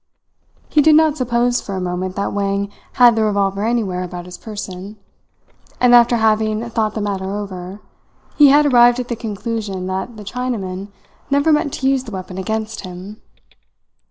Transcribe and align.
He 0.67 0.81
did 0.81 0.95
not 0.95 1.15
suppose 1.15 1.61
for 1.61 1.75
a 1.75 1.79
moment 1.79 2.15
that 2.15 2.33
Wang 2.33 2.71
had 2.93 3.15
the 3.15 3.23
revolver 3.23 3.63
anywhere 3.63 4.01
about 4.01 4.25
his 4.25 4.35
person; 4.35 4.97
and 5.79 5.93
after 5.93 6.15
having 6.17 6.67
thought 6.71 6.95
the 6.95 7.01
matter 7.01 7.29
over, 7.35 7.81
he 8.35 8.47
had 8.47 8.65
arrived 8.65 8.99
at 8.99 9.09
the 9.09 9.15
conclusion 9.15 9.85
that 9.85 10.17
the 10.17 10.23
Chinaman 10.23 10.87
never 11.29 11.51
meant 11.53 11.71
to 11.73 11.87
use 11.87 12.03
the 12.05 12.11
weapon 12.13 12.39
against 12.39 12.81
him. 12.81 13.21